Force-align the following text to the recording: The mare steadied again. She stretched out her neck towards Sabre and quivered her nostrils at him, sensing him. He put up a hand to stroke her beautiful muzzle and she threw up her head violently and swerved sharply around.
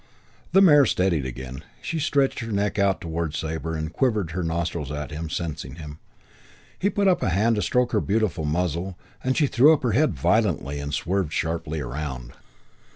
The 0.51 0.61
mare 0.63 0.87
steadied 0.87 1.27
again. 1.27 1.63
She 1.79 1.99
stretched 1.99 2.41
out 2.41 2.47
her 2.47 2.51
neck 2.51 2.99
towards 3.01 3.37
Sabre 3.37 3.75
and 3.75 3.93
quivered 3.93 4.31
her 4.31 4.43
nostrils 4.43 4.91
at 4.91 5.11
him, 5.11 5.29
sensing 5.29 5.75
him. 5.75 5.99
He 6.79 6.89
put 6.89 7.07
up 7.07 7.21
a 7.21 7.29
hand 7.29 7.57
to 7.57 7.61
stroke 7.61 7.91
her 7.91 8.01
beautiful 8.01 8.45
muzzle 8.45 8.97
and 9.23 9.37
she 9.37 9.45
threw 9.45 9.71
up 9.73 9.83
her 9.83 9.91
head 9.91 10.15
violently 10.15 10.79
and 10.79 10.91
swerved 10.91 11.31
sharply 11.33 11.81
around. 11.81 12.31